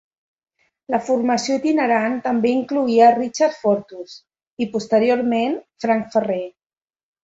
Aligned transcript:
La 0.93 0.99
formació 1.09 1.57
itinerant 1.61 2.17
també 2.29 2.55
incloïa 2.61 3.13
Richard 3.19 3.61
Fortus 3.61 4.19
i, 4.25 4.73
posteriorment, 4.77 5.59
Frank 5.87 6.15
Ferrer. 6.19 6.45